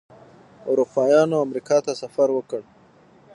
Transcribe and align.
اروپایانو 0.71 1.37
امریکا 1.45 1.77
ته 1.85 1.91
سفر 2.01 2.27
وکړ. 2.33 2.61